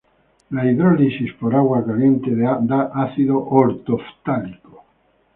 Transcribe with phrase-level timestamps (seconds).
[0.49, 4.83] La hidrólisis por agua caliente da ácido "orto"-ftálico.